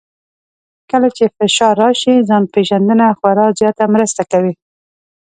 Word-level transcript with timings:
کله 0.91 1.07
چې 1.17 1.25
فشار 1.37 1.75
راشي، 1.83 2.15
ځان 2.29 2.43
پېژندنه 2.53 3.05
خورا 3.19 3.47
زیاته 3.59 3.85
مرسته 3.95 4.21
کوي. 4.31 4.53